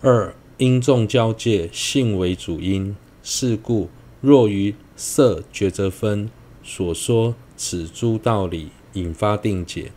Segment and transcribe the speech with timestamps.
[0.00, 6.30] 二因众交界，性为主因，是故若于色抉择分
[6.62, 9.90] 所说此诸道理引发定解，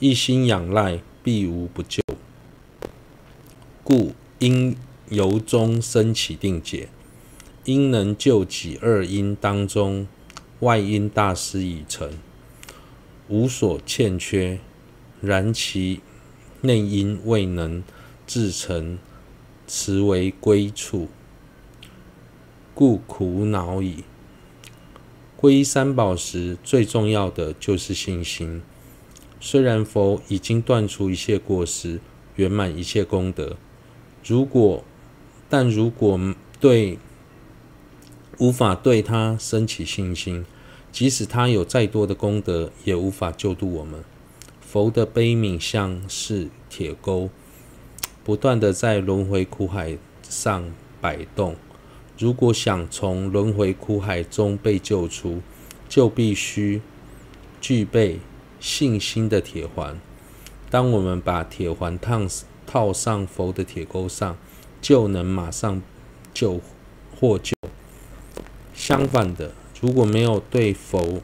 [0.00, 2.02] 一心仰赖，必无不救。
[3.84, 4.76] 故应
[5.10, 6.88] 由衷生起定解，
[7.66, 10.08] 应能救己二因当中
[10.58, 12.10] 外因大师已成，
[13.28, 14.58] 无所欠缺，
[15.20, 16.00] 然其
[16.62, 17.84] 内因未能
[18.28, 18.98] 自成，
[19.66, 21.08] 此为归处。
[22.74, 24.04] 故苦恼矣。
[25.40, 28.60] 皈依三宝时，最重要的就是信心。
[29.40, 32.00] 虽然佛已经断除一切过失，
[32.36, 33.56] 圆满一切功德，
[34.22, 34.84] 如果，
[35.48, 36.20] 但如果
[36.60, 36.98] 对
[38.36, 40.44] 无法对他升起信心，
[40.92, 44.04] 即使他有再多的功德，也无法救度我们。
[44.60, 47.30] 佛的悲悯像是铁钩，
[48.28, 51.56] 不断的在轮回苦海上摆动。
[52.18, 55.40] 如果想从轮回苦海中被救出，
[55.88, 56.82] 就必须
[57.58, 58.18] 具备
[58.60, 59.98] 信心的铁环。
[60.68, 62.28] 当我们把铁环烫
[62.66, 64.36] 套上佛的铁钩上，
[64.82, 65.80] 就能马上
[66.34, 66.60] 救
[67.18, 67.54] 获救。
[68.74, 71.22] 相反的，如果没有对佛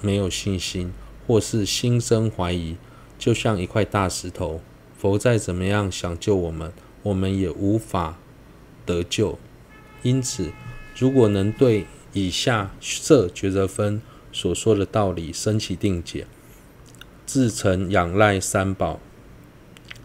[0.00, 0.90] 没有信心，
[1.26, 2.78] 或是心生怀疑，
[3.18, 4.62] 就像一块大石头，
[4.96, 8.18] 佛再怎么样想救我们，我们也无法
[8.84, 9.38] 得救。
[10.02, 10.52] 因此，
[10.96, 14.00] 如果能对以下色抉择分
[14.32, 16.26] 所说的道理生起定解，
[17.26, 19.00] 自诚仰赖三宝，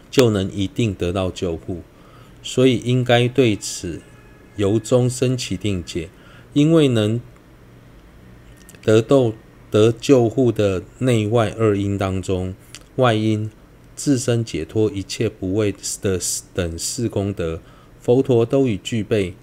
[0.10, 1.84] 就能一定得到救护。
[2.44, 4.02] 所以，应该对此
[4.56, 6.10] 由衷生起定解，
[6.54, 7.22] 因为能
[8.84, 9.32] 得到
[9.70, 12.56] 得救护的内外二因当中，
[12.96, 13.52] 外因
[14.04, 15.72] 自身解脱一切不畏
[16.02, 16.20] 的
[16.56, 17.62] 等四功德，
[18.02, 19.36] 佛陀都已具备。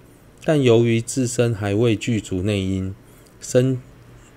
[0.43, 2.93] 但由于自身还未具足内因，
[3.39, 3.79] 生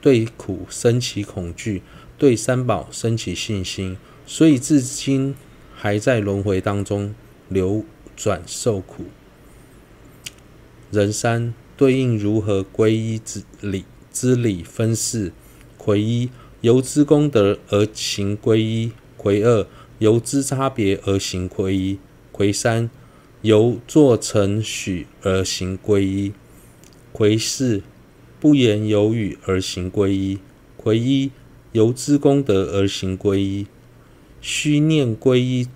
[0.00, 1.82] 对苦生起恐惧，
[2.16, 5.34] 对三宝生起信心，所以至今
[5.74, 7.12] 还在轮回当中
[7.48, 7.84] 流
[8.14, 9.06] 转受苦。
[10.92, 15.32] 人三对应如何皈依之理之理分四：
[15.76, 16.30] 魁一
[16.60, 19.66] 由之功德而行皈依；魁二
[20.02, 21.98] 由之差别而行皈依；
[22.32, 22.90] 魁三。
[23.42, 26.32] 由作承许而行皈依，
[27.12, 27.82] 魁四
[28.38, 30.38] 不言有语而行皈依，
[30.76, 31.32] 魁一
[31.72, 33.66] 由之功德而行皈一，
[34.40, 35.66] 须念皈一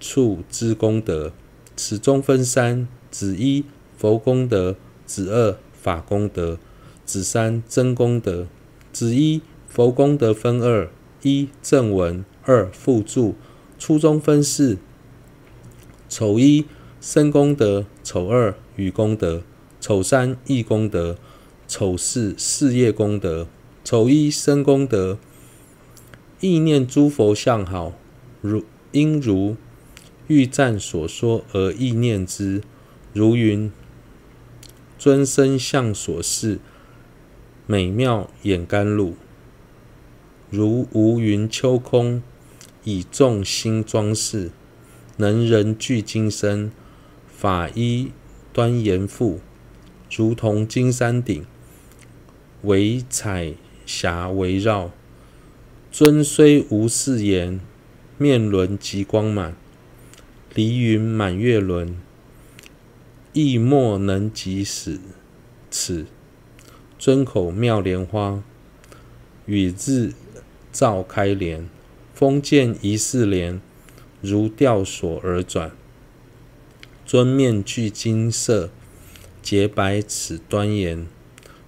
[0.00, 1.32] 处之功德。
[1.76, 3.64] 此中分三：子一
[3.96, 6.58] 佛功德，子二法功德，
[7.04, 8.48] 子三真功德。
[8.92, 10.90] 子一佛功德分二：
[11.22, 13.36] 一正文，二附注。
[13.78, 14.78] 初中分四：
[16.08, 16.66] 丑一。
[16.98, 19.42] 身功德，丑二与功德，
[19.80, 21.18] 丑三义功德，
[21.68, 23.46] 丑四事业功德。
[23.84, 25.18] 丑一身功德，
[26.40, 27.92] 意念诸佛相好，
[28.40, 29.56] 如应如
[30.26, 32.60] 欲赞所说而意念之，
[33.12, 33.70] 如云
[34.98, 36.58] 尊身相所示，
[37.66, 39.14] 美妙眼甘露，
[40.50, 42.20] 如无云秋空，
[42.86, 44.52] 以众星装饰，
[45.16, 46.70] 能人具金身。
[47.28, 48.12] 法衣
[48.52, 49.40] 端严复，
[50.10, 51.44] 如同金山顶，
[52.62, 53.54] 为彩
[53.84, 54.92] 霞围绕。
[55.90, 57.60] 尊虽无饰颜，
[58.16, 59.56] 面轮极光满，
[60.54, 62.00] 离云满月轮，
[63.32, 65.00] 亦莫能及此。
[65.68, 66.06] 此
[66.98, 68.42] 尊口妙莲花，
[69.44, 70.12] 与日
[70.72, 71.68] 照开莲，
[72.18, 73.60] 风见疑是莲，
[74.22, 75.72] 如吊索而转。
[77.04, 78.70] 尊面具金色，
[79.42, 81.06] 洁白齿端严，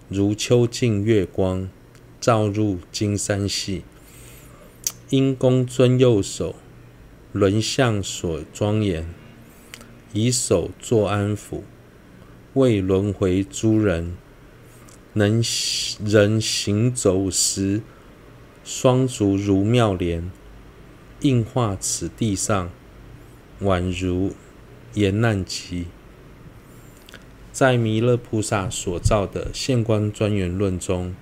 [0.09, 1.69] 如秋尽月光，
[2.19, 3.83] 照入金山系。
[5.11, 6.55] 因公尊右手，
[7.33, 9.07] 轮相所庄严，
[10.15, 11.61] 以手作安抚，
[12.55, 14.17] 为轮回诸人，
[15.13, 15.45] 能
[16.03, 17.83] 人行走时，
[18.65, 20.31] 双足如妙莲，
[21.21, 22.71] 应化此地上，
[23.63, 24.35] 宛如。
[24.95, 25.85] 严难集，
[27.53, 31.15] 在弥勒菩萨所造的《现观庄严论》中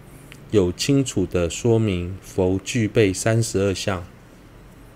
[0.52, 4.06] 有清楚的说明，佛具备三十二相，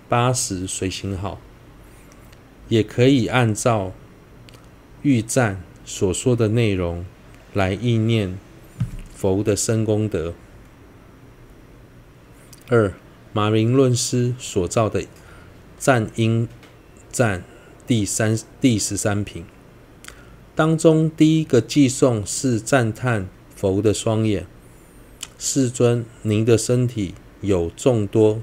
[0.09, 1.41] 八十随行好，
[2.69, 3.93] 也可以按照
[5.03, 7.05] 欲赞所说的内容
[7.53, 8.39] 来意念
[9.15, 10.33] 佛的身功德。
[12.69, 12.95] 二
[13.33, 15.05] 马明论师所造的
[15.79, 16.49] 赞音
[17.11, 17.45] 赞。
[17.87, 19.45] 第三第十三品
[20.55, 24.47] 当中，第一个寄颂是赞叹佛的双眼。
[25.37, 28.43] 世尊，您的身体有众多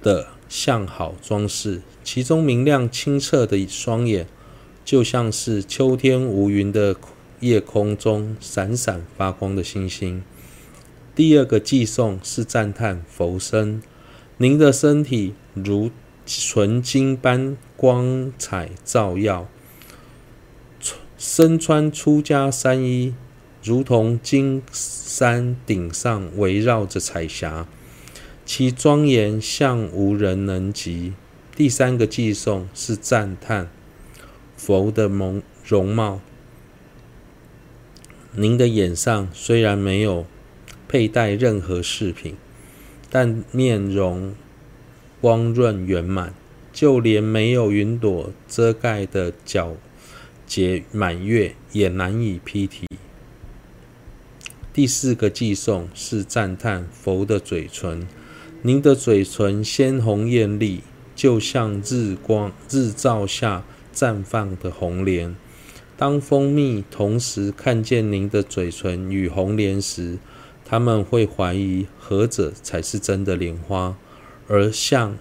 [0.00, 4.26] 的相好装饰，其中明亮清澈的双眼，
[4.82, 6.96] 就像是秋天无云的
[7.40, 10.22] 夜空中闪闪发光的星星。
[11.16, 13.82] 第二个寄颂是赞叹佛身，
[14.36, 15.90] 您的身体如
[16.26, 19.48] 纯金般光彩照耀，
[21.16, 23.14] 身穿出家三衣。
[23.64, 27.66] 如同金山顶上围绕着彩霞，
[28.44, 31.14] 其庄严像无人能及。
[31.56, 33.68] 第三个寄颂是赞叹
[34.56, 36.20] 佛的蒙容貌。
[38.32, 40.26] 您的眼上虽然没有
[40.96, 42.36] 佩戴任何饰品，
[43.10, 44.34] 但面容
[45.20, 46.32] 光润圆满，
[46.72, 49.74] 就连没有云朵遮盖的皎
[50.46, 52.86] 洁满月也难以批题。
[54.72, 58.08] 第四个寄送是赞叹佛的嘴唇，
[58.62, 60.80] 您的嘴唇鲜红艳丽，
[61.14, 65.36] 就像日光日照下绽放的红莲。
[65.98, 70.16] 当蜂蜜同时看见您的嘴唇与红莲时，
[70.68, 73.96] 他们会怀疑何者才是真的莲花，
[74.48, 75.16] 而像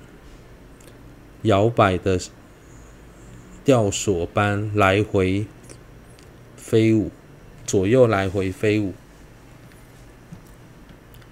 [1.43, 2.19] 摇摆的
[3.63, 5.45] 吊索般来回
[6.57, 7.11] 飞舞，
[7.65, 8.93] 左右来回飞舞。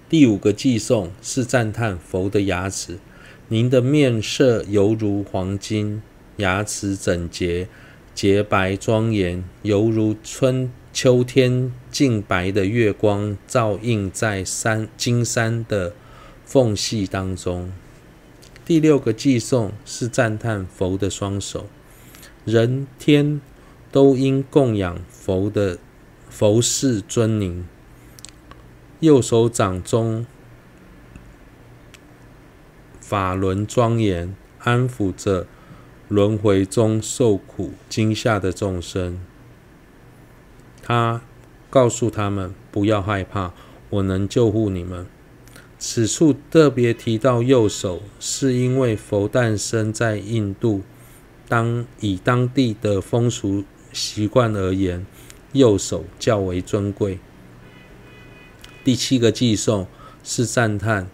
[0.08, 3.00] 第五个寄颂是赞叹佛的牙齿，
[3.48, 6.02] 您的面色犹如黄金，
[6.36, 7.66] 牙齿整洁、
[8.14, 15.92] 洁白庄严，犹如春秋天净白的月光，照映在山金山的
[16.44, 17.72] 缝隙当中。
[18.64, 21.66] 第六个寄颂是赞叹佛的双手，
[22.44, 23.40] 人天
[23.90, 25.78] 都应供养佛的
[26.30, 27.66] 佛事尊宁。
[29.00, 30.24] 右手掌中
[33.00, 35.48] 法轮庄严，安抚着
[36.06, 39.18] 轮回中受苦惊吓的众生。
[40.86, 41.22] 他
[41.70, 43.54] 告诉他们不要害怕，
[43.88, 45.06] 我能救护你们。
[45.78, 50.82] 此处特别提到右手，是因为佛诞生在印度，
[51.48, 53.64] 当以当地的风俗
[53.94, 55.06] 习惯而言，
[55.52, 57.18] 右手较为尊贵。
[58.84, 59.86] 第七个寄颂
[60.22, 61.08] 是赞叹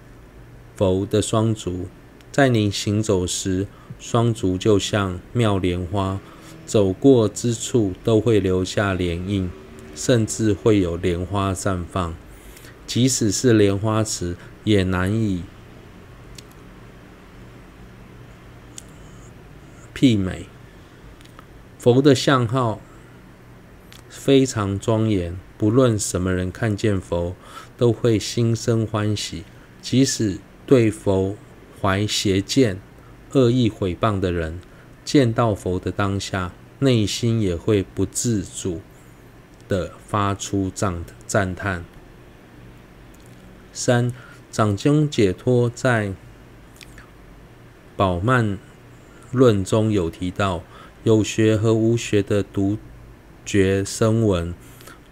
[0.75, 1.87] 佛的双足，
[2.32, 3.69] 在您行走时，
[4.00, 6.19] 双足就像妙莲花，
[6.67, 9.50] 走过之处都会留下莲印，
[10.00, 12.14] 甚至会有莲花绽放。
[12.87, 15.43] 即使是莲花池，也难以
[19.94, 20.47] 媲美。
[21.79, 22.81] 佛的相好
[24.08, 25.38] 非常庄严。
[25.58, 27.37] 不论什么人看见佛，
[27.76, 29.43] 都会心生欢喜；
[29.82, 31.37] 即使对佛
[31.79, 32.81] 怀邪见、
[33.32, 34.58] 恶意毁谤的人，
[35.05, 38.81] 见到佛的当下，内心也会不自主
[39.70, 41.84] 的发出赞赞叹。
[43.72, 44.12] 三
[44.50, 46.12] 掌经解脱在
[47.96, 48.58] 宝曼
[49.31, 50.64] 论中有提到，
[51.05, 52.77] 有学和无学的独
[53.46, 54.53] 觉声闻。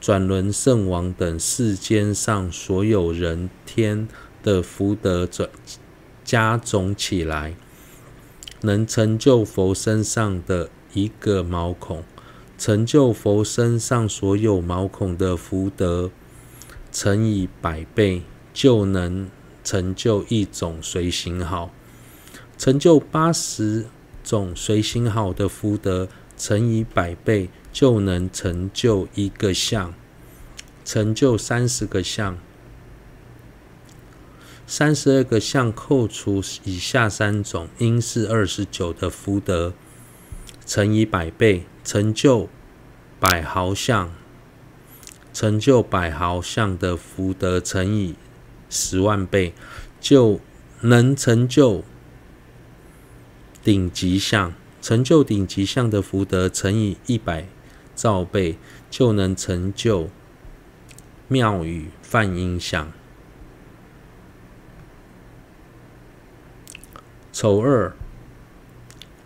[0.00, 4.06] 转轮圣王等世间上所有人天
[4.44, 5.50] 的福德转
[6.24, 7.56] 加总起来，
[8.60, 12.04] 能成就佛身上的一个毛孔，
[12.58, 16.10] 成就佛身上所有毛孔的福德
[16.92, 18.22] 乘以百倍，
[18.52, 19.30] 就能
[19.64, 21.70] 成就一种随行好；
[22.58, 23.86] 成就八十
[24.22, 27.48] 种随行好的福德乘以百倍。
[27.70, 29.94] 就能成就一个相，
[30.84, 32.36] 成就三十个相，
[34.66, 39.74] 三十二个相扣除以下三种，应是二十九的福德，
[40.68, 42.50] 乘以百倍，成就
[43.18, 44.12] 百毫相，
[45.32, 48.14] 成就百毫相的福德乘以
[48.68, 49.54] 十万倍，
[49.98, 50.40] 就
[50.82, 51.82] 能成就
[53.64, 57.46] 顶级相，成就顶级相的福德乘以一百。
[57.94, 58.56] 兆倍
[58.88, 60.08] 就能成就
[61.26, 62.92] 妙语梵音相。
[67.32, 67.96] 丑二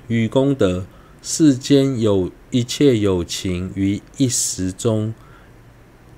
[0.08, 0.86] 与功德，
[1.24, 5.14] 世间有一切有情于一时中，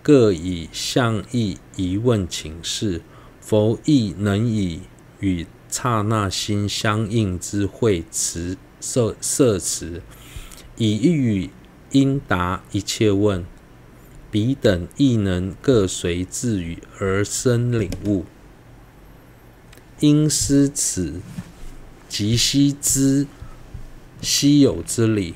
[0.02, 3.02] 各以相意疑问请示，
[3.38, 4.80] 佛亦能以
[5.20, 10.00] 与刹那心相应之慧慈设设词，
[10.78, 11.50] 以一语
[11.90, 13.44] 应答一切问，
[14.30, 18.24] 彼等亦能各随自语而生领悟。
[20.00, 21.20] 因思此，
[22.08, 23.26] 即悉知
[24.24, 25.34] 稀有之理。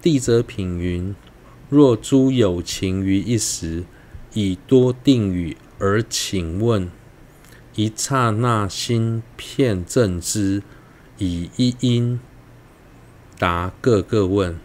[0.00, 1.16] 地则品云：
[1.68, 3.84] 若诸有情于一时，
[4.34, 6.90] 以多定语而请问，
[7.74, 10.62] 一刹那心遍证之，
[11.18, 12.20] 以一应
[13.38, 14.58] 答各个问。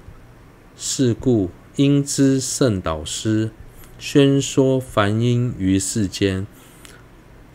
[0.78, 3.52] 是故应知圣导师
[3.98, 6.46] 宣说梵音于世间。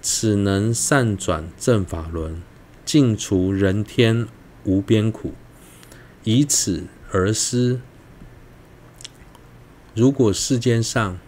[0.01, 2.43] 此能善转正法轮，
[2.87, 4.27] 尽除人天
[4.65, 5.33] 无边苦。
[6.25, 7.81] 以此而思，
[9.95, 11.19] 如果世间上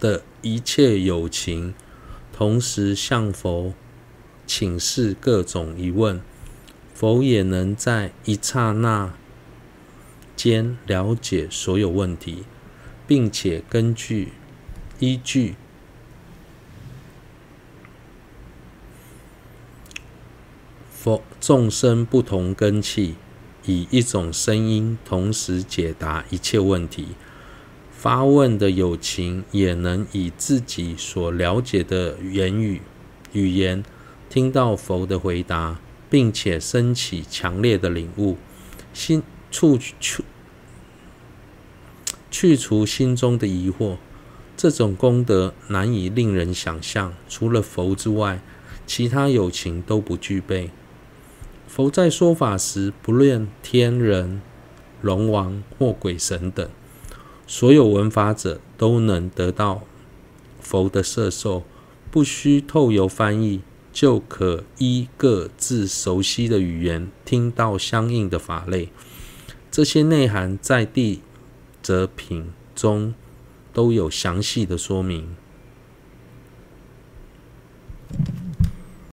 [0.00, 1.74] 的一切有情，
[2.32, 3.74] 同时向佛
[4.46, 6.20] 请示各种疑问，
[6.94, 9.14] 佛也能在一刹那
[10.34, 12.44] 间了解所有问题，
[13.06, 14.32] 并且根据
[14.98, 15.56] 依据。
[21.40, 23.14] 众生不同根器，
[23.64, 27.08] 以一种声音同时解答一切问题。
[27.90, 32.80] 发问的有情也能以自己所了解的言语
[33.32, 33.82] 语言，
[34.30, 38.36] 听到佛的回答，并且升起强烈的领悟，
[38.94, 40.24] 心处去
[42.30, 43.96] 去除心中的疑惑。
[44.56, 48.40] 这种功德难以令人想象，除了佛之外，
[48.86, 50.70] 其他有情都不具备。
[51.68, 54.40] 佛在说法时，不论天人、
[55.02, 56.66] 龙王或鬼神等，
[57.46, 59.82] 所有闻法者都能得到
[60.58, 61.64] 佛的摄受，
[62.10, 63.60] 不需透由翻译，
[63.92, 68.88] 就可依各自熟悉的语言听到相应的法类。
[69.70, 71.20] 这些内涵在地
[71.82, 73.14] 则品中
[73.74, 75.36] 都有详细的说明。